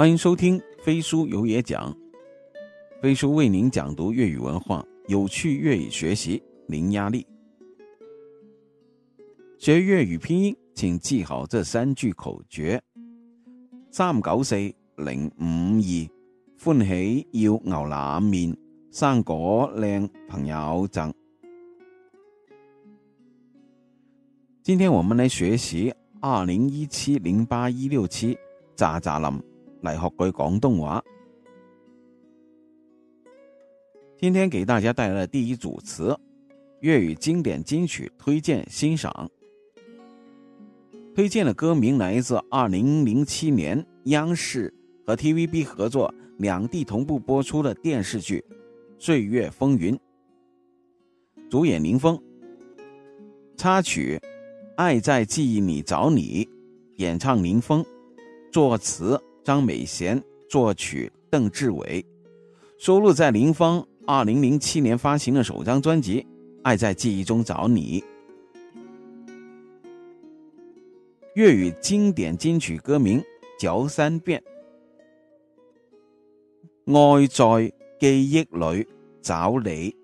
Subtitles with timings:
[0.00, 1.94] 欢迎收听飞书有野讲。
[3.02, 7.26] 飞书为您讲读粤语文化，有趣粤语学习零压力。
[9.58, 12.82] 学粤语拼音，请记好这三句口诀：
[13.90, 14.54] 三九四
[14.96, 16.08] 零五二，
[16.64, 18.56] 欢喜要牛腩面，
[18.90, 21.12] 生果靓朋友赠。
[24.62, 28.34] 今天我们来学习二零一七零八一六七
[28.74, 29.49] 渣渣林。
[29.82, 31.02] 来学句广东话。
[34.16, 36.14] 今天给大家带来的第一组词，
[36.80, 39.28] 粤语经典金曲推荐欣赏。
[41.14, 44.72] 推荐的歌名来自二零零七年央视
[45.04, 48.42] 和 TVB 合作两地同步播出的电视剧
[48.98, 49.94] 《岁月风云》，
[51.50, 52.20] 主演林峰。
[53.56, 54.18] 插曲
[54.76, 56.44] 《爱在记忆里找你》，
[56.96, 57.82] 演唱林峰，
[58.52, 59.18] 作词。
[59.42, 62.04] 张美贤作曲，邓志伟
[62.78, 66.20] 收录在林芳二零零七年发行的首张专辑
[66.62, 68.00] 《爱在记忆中找你》
[71.34, 73.22] 粤语经典金曲歌名，
[73.58, 74.42] 嚼三遍。
[76.86, 78.86] 爱在记忆里
[79.22, 79.94] 找你，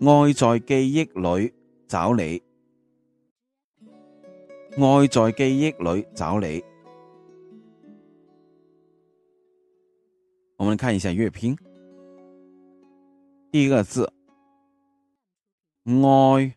[0.00, 1.52] 爱在记忆里
[1.86, 2.42] 找你，
[3.82, 6.64] 爱在记忆里找你。
[10.64, 11.54] 我们来看一下乐拼，
[13.50, 14.10] 第一个字
[15.84, 16.54] “oi”，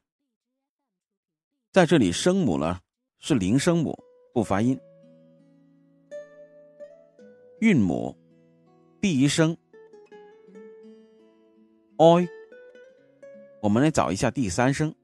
[1.74, 2.80] 在这里声母呢
[3.20, 3.94] 是零声母，
[4.34, 4.80] 不发音。
[7.60, 8.18] 韵母
[9.02, 9.58] 第一声
[11.98, 12.26] “oi”，
[13.62, 14.96] 我们来找一下第三声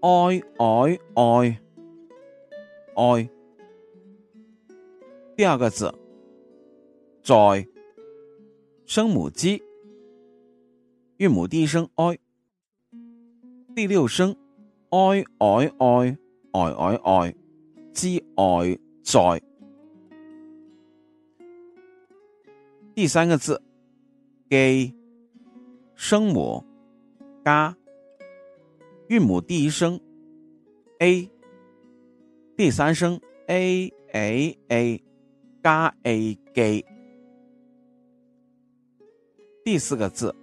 [0.00, 1.56] “oi oi oi
[2.96, 3.28] oi”。
[5.36, 5.94] 第二个字。
[7.22, 7.34] 在
[8.84, 9.62] 生母鸡，
[11.18, 12.18] 韵母第一声 i，
[13.76, 14.34] 第六声
[14.90, 16.18] i i i i
[16.50, 17.34] i i，
[17.94, 19.42] 之爱在，
[22.92, 23.62] 第三个字
[24.50, 24.92] ，g，
[25.94, 26.64] 声母
[27.44, 27.76] g，
[29.06, 29.98] 韵母第一声
[30.98, 31.30] a，
[32.56, 36.34] 第三声 a a a，g a
[36.80, 36.91] g。
[39.64, 40.34] 第四个字，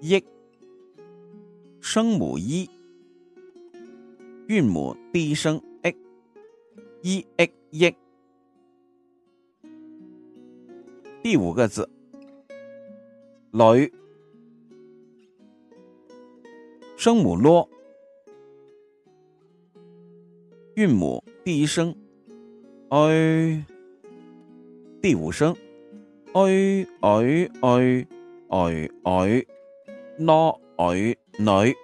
[0.00, 0.24] 一，
[1.78, 2.68] 声母一，
[4.48, 5.60] 韵母第一声
[7.02, 7.26] 一，一
[7.70, 7.94] 一一。
[11.22, 11.86] 第五个字，
[13.50, 13.92] 女，
[16.96, 17.68] 声母咯。
[20.76, 21.94] 韵母第一声，
[22.88, 23.66] 哎，
[25.02, 25.54] 第五声。
[26.34, 26.42] 哎
[27.00, 27.10] 哎
[27.60, 28.06] 哎
[28.48, 29.46] 哎哎，
[30.18, 30.34] 男
[30.78, 30.96] 哎
[31.38, 31.76] 女。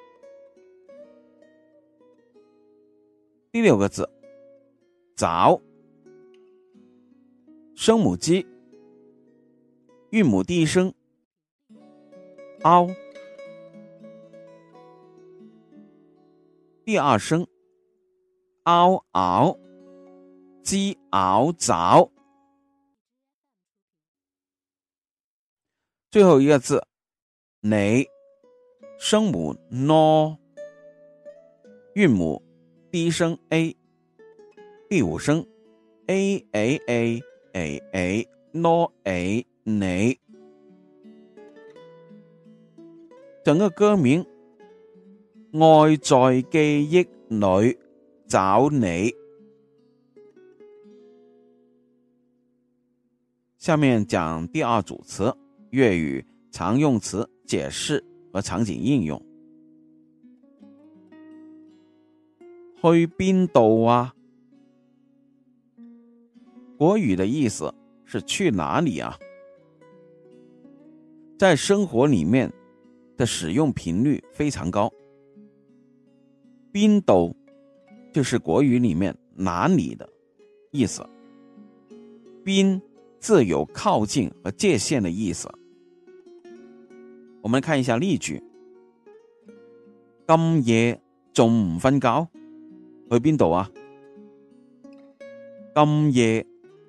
[3.52, 4.08] 第六个字，
[5.14, 5.60] 爪。
[7.74, 8.44] 声母鸡，
[10.12, 10.92] 韵母第一声
[12.62, 12.86] a
[16.86, 17.46] 第二声
[18.64, 19.58] ao
[20.62, 22.10] 鸡 o j 爪。
[26.18, 26.82] 最后一个字，
[27.60, 28.04] 你，
[28.98, 30.36] 声母 n，o
[31.94, 32.42] 韵母
[32.90, 33.76] 第一声 a，
[34.88, 35.46] 第五声
[36.08, 37.20] a a a
[37.52, 40.18] a a n o a 你
[43.44, 44.26] 整个歌名，
[45.52, 47.78] 爱在记忆里
[48.26, 49.14] 找你。
[53.56, 55.32] 下面讲第二组词。
[55.70, 59.20] 粤语常用词解释和场景应用。
[62.80, 64.14] 去边度啊？
[66.78, 67.74] 国语的意思
[68.04, 69.18] 是去哪里啊？
[71.36, 72.50] 在生活里面
[73.16, 74.90] 的使用频率非常高。
[76.72, 77.34] 边度
[78.12, 80.08] 就是国语里面哪里的
[80.70, 81.06] 意思。
[82.44, 82.80] 边
[83.18, 85.48] 自有靠近和界限的意思。
[87.40, 88.42] 我们来看一下例句。
[90.26, 91.00] 今夜
[91.32, 92.28] 仲唔瞓觉？
[93.10, 93.70] 去边度啊？
[95.74, 96.44] 今夜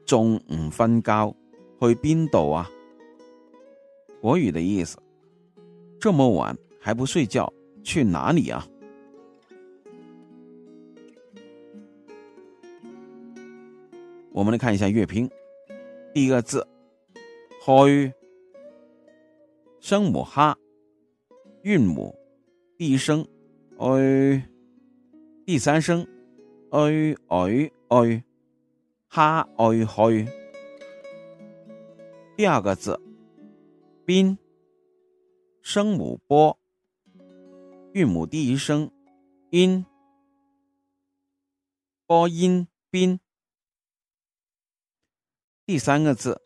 [0.05, 1.33] 仲唔瞓觉？
[1.81, 2.69] 去边度啊？
[4.19, 4.97] 国语的意思：
[5.99, 7.51] 这么晚还不睡觉，
[7.83, 8.67] 去哪里啊？
[14.31, 15.29] 我们来看一下乐拼。
[16.13, 16.67] 第一个字
[17.65, 18.13] “开。
[19.79, 20.57] 声母哈，
[21.63, 22.13] 韵母
[22.77, 23.25] 第一声
[23.77, 24.43] ，ai，
[25.45, 26.05] 第三声
[26.69, 28.23] ，ai a
[29.07, 30.27] 哈 ai ai。
[32.35, 32.99] 第二个字，
[34.05, 34.37] 冰，
[35.61, 36.59] 声母波
[37.93, 38.91] 韵母第一声
[39.51, 39.85] 音，
[42.05, 43.17] 波音 i
[45.65, 46.39] 第三个字，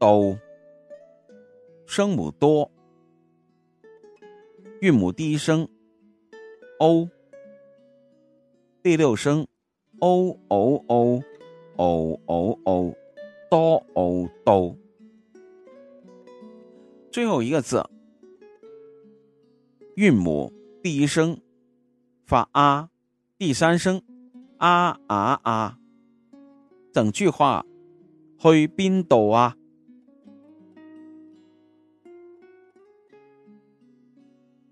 [0.00, 0.36] 都。
[1.88, 2.70] 声母多，
[4.82, 5.66] 韵母第一声
[6.78, 7.08] ，o，
[8.82, 9.46] 第六声
[10.00, 11.22] ，o o o
[11.76, 12.92] o o o，
[13.50, 14.76] 多 o 多，
[17.10, 17.82] 最后一个字，
[19.96, 20.52] 韵母
[20.82, 21.40] 第一声，
[22.26, 22.90] 发啊，
[23.38, 24.02] 第三声，
[24.58, 25.78] 啊啊啊，
[26.92, 27.64] 整句话，
[28.38, 29.56] 去边度啊？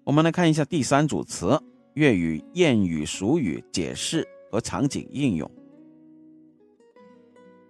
[0.07, 1.61] 我们来看一下第三组词：
[1.95, 5.51] 粤语谚语俗语解释和场景应用。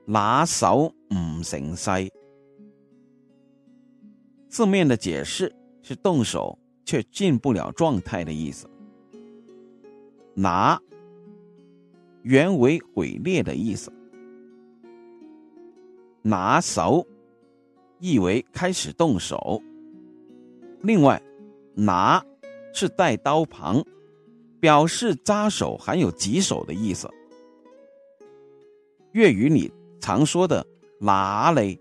[0.05, 1.89] 拿手唔成西，
[4.49, 5.51] 字面的解释
[5.83, 8.69] 是动手却进不了状态的意思。
[10.35, 10.79] 拿
[12.23, 13.91] 原为毁灭的意思，
[16.21, 17.03] 拿手
[17.99, 19.59] 意为开始动手。
[20.83, 21.19] 另外。
[21.77, 22.25] 拿，
[22.73, 23.85] 是带刀旁，
[24.59, 27.09] 表示扎手，含有棘手的意思。
[29.13, 29.71] 粤语里
[30.01, 30.67] 常说的
[30.99, 31.79] “拿嘞”，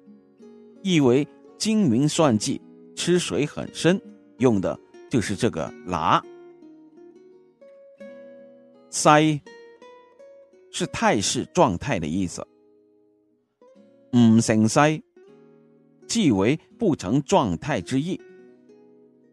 [0.83, 1.25] 意为
[1.57, 2.62] 精明算计、
[2.94, 4.00] 吃水很深，
[4.39, 4.77] 用的
[5.09, 6.21] 就是这个“拿”。
[8.91, 9.39] 塞，
[10.71, 12.45] 是态势、状态的意思。
[14.18, 15.01] 唔成塞，
[16.07, 18.19] 即为不成状态之意。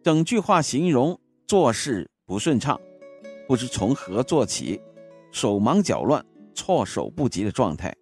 [0.02, 1.16] 整句话形容
[1.46, 2.78] 做事不顺畅，
[3.46, 4.80] 不知从何做起，
[5.30, 7.94] 手忙脚乱、措手不及的状态。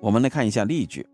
[0.00, 1.06] 我们来看一下例句：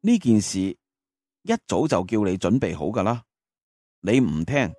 [0.00, 3.24] 呢件事一早就叫你准备好噶啦，
[4.00, 4.72] 你唔听，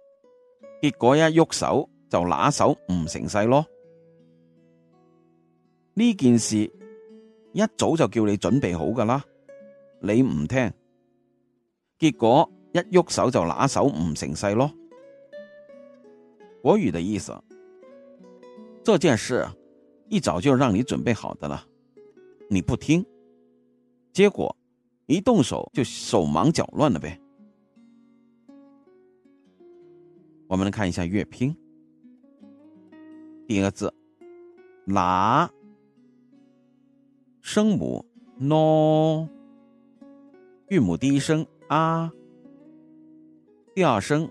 [0.82, 3.66] 结果一喐手就拿手唔成势咯。
[5.96, 6.60] 呢件事
[7.52, 9.22] 一早就叫你准备好噶啦，
[10.00, 10.72] 你唔听。
[12.00, 14.72] 结果一喐手就拿手唔成势咯。
[16.62, 17.38] 国语的意思，
[18.82, 19.46] 这件事
[20.08, 21.62] 一早就让你准备好的了，
[22.50, 23.06] 你不听，
[24.14, 24.56] 结果
[25.08, 27.20] 一动手就手忙脚乱了呗。
[30.48, 31.54] 我们来看一下乐拼，
[33.46, 33.94] 第一个字
[34.86, 35.50] 拿，
[37.42, 38.06] 声母
[38.40, 39.28] n，o
[40.70, 41.46] 韵母第一声。
[41.70, 42.12] 啊，
[43.76, 44.28] 第二声，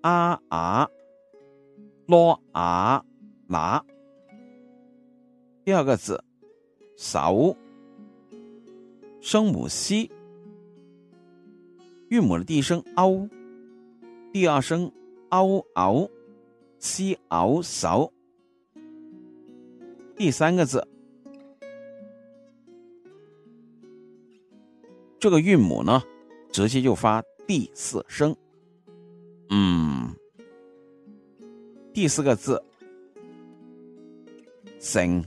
[0.00, 0.88] 啊啊，
[2.06, 3.04] 咯啊
[3.48, 3.84] 拿，
[5.64, 6.22] 第二个字
[6.96, 7.56] 手，
[9.20, 10.08] 声母 c，
[12.10, 13.28] 韵母的第一声 o
[14.32, 14.88] 第二声
[15.30, 18.08] ao ao，c ao 扫，
[20.14, 20.86] 第三个字，
[25.18, 26.00] 这个韵母呢？
[26.52, 28.34] 直接就发第四声，
[29.50, 30.14] 嗯，
[31.92, 32.60] 第四个字
[34.80, 35.22] ，sing，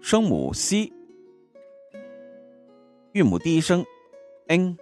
[0.00, 0.90] 声母 c，
[3.12, 3.84] 韵母第一声
[4.46, 4.78] ，n，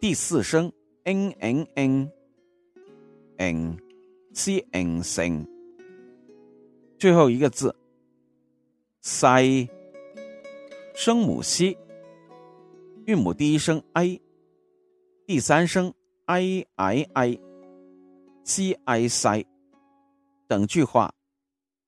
[0.00, 0.70] 第四声
[1.02, 5.44] ，n n n，n，c n s n
[6.96, 7.74] 最后一个字
[9.02, 9.26] s
[10.94, 11.76] 声母 c。
[13.06, 14.20] 韵母第一声 a，
[15.26, 15.92] 第三声
[16.26, 19.46] i i i，c i c，
[20.46, 21.12] 等句话，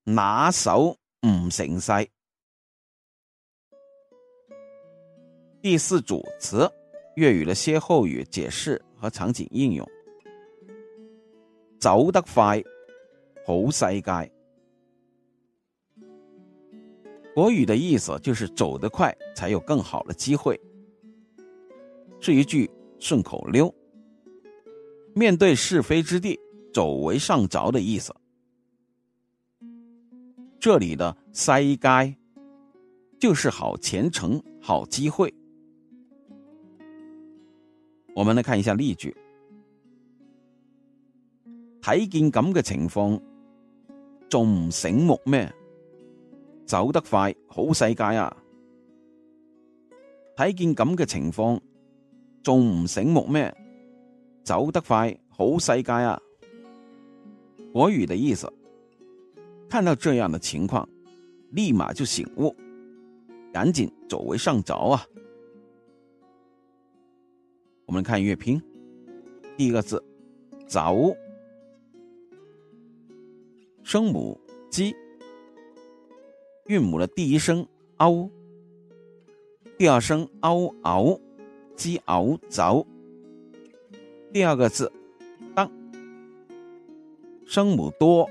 [0.04, 2.06] 拿手唔成塞。
[5.60, 6.68] 第四组词，
[7.16, 9.86] 粤语的歇后语解释和场景应用。
[11.78, 12.60] 走得快，
[13.46, 14.32] 好世界。
[17.34, 20.58] 国语的意思就是走得快，才有更好的机会。
[22.22, 23.72] 是一句顺口溜，
[25.12, 26.38] 面对是非之地，
[26.72, 28.14] 走为上着的意思。
[30.60, 32.16] 这里的塞街
[33.18, 35.34] 就是好前程、好机会。
[38.14, 39.12] 我们来看一下例句，
[41.80, 43.20] 睇见咁嘅情况
[44.28, 45.52] 仲唔醒目咩？
[46.66, 48.36] 走得快，好世界啊！
[50.36, 51.60] 睇见咁嘅情况。
[52.42, 53.54] 仲唔醒目咩？
[54.42, 56.20] 走得快，好世界啊！
[57.72, 58.52] 国语的意思，
[59.68, 60.86] 看到这样的情况，
[61.50, 62.54] 立马就醒悟，
[63.52, 65.06] 赶紧走为上着啊！
[67.86, 68.60] 我们看乐拼，
[69.56, 70.02] 第一个字
[70.66, 70.96] 早，
[73.84, 74.92] 声母鸡”，
[76.66, 77.64] 韵母的第一声
[77.98, 78.30] a
[79.78, 81.18] 第二声 ao
[81.76, 82.86] 鸡熬走，
[84.32, 84.90] 第二个字
[85.54, 85.70] 当，
[87.44, 88.28] 声母多，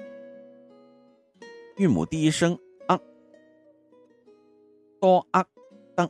[1.78, 2.58] 韵母第一声
[2.88, 3.00] 啊，
[5.00, 5.46] 多啊，
[5.96, 6.10] 当。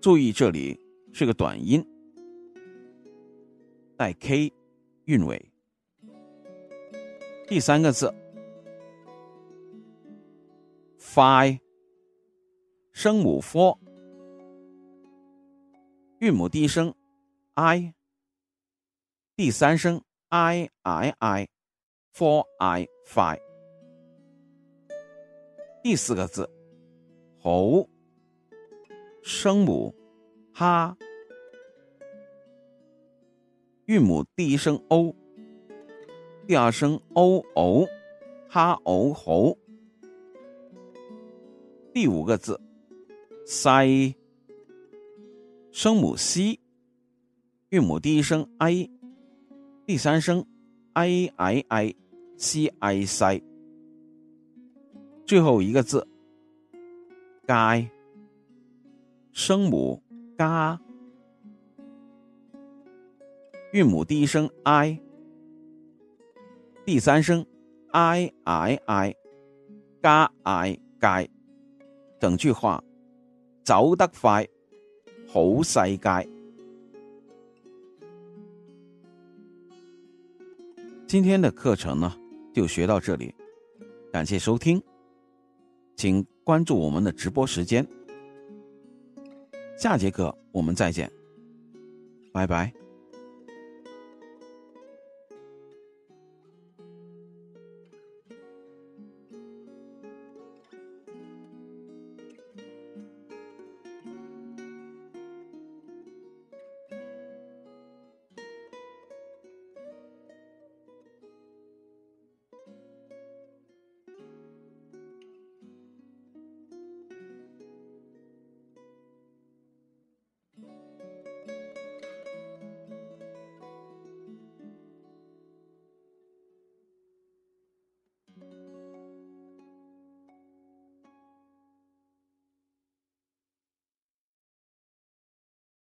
[0.00, 0.78] 注意这里
[1.12, 1.84] 是个短音，
[3.96, 4.52] 带 k
[5.04, 5.44] 韵尾。
[7.46, 8.12] 第三个字
[10.98, 11.58] ，fi，
[12.92, 13.76] 声母 f。
[16.22, 16.94] 韵母第一声
[17.54, 17.92] ，i。
[19.34, 21.48] 第三声，i i i。
[22.14, 23.40] four i five。
[25.82, 26.48] 第四个字，
[27.40, 27.88] 喉。
[29.20, 29.92] 声母，
[30.54, 30.96] 哈。
[33.86, 35.12] 韵母第一声 o。
[36.46, 37.84] 第二声 o o，
[38.48, 39.58] 哈 o 喉。
[41.92, 42.56] 第五个字，
[43.44, 43.78] 塞。
[45.72, 46.60] 声母 c，
[47.70, 48.88] 韵母第一声 i，
[49.86, 50.44] 第三声
[50.92, 53.42] i i i，c i c。
[55.24, 56.06] 最后一个字，
[57.46, 57.88] 该。
[59.32, 60.00] 声母
[60.36, 60.44] g，
[63.72, 65.00] 韵母第一声 i，
[66.84, 67.42] 第三声
[67.92, 71.30] i i i，g i g。
[72.20, 72.84] 整句话，
[73.64, 74.46] 走得快。
[75.32, 76.28] 好塞街。
[81.06, 82.14] 今天的课程呢，
[82.52, 83.34] 就学到这里，
[84.12, 84.82] 感谢收听，
[85.96, 87.86] 请关注我们的直播时间，
[89.78, 91.10] 下节课我们再见，
[92.30, 92.81] 拜拜。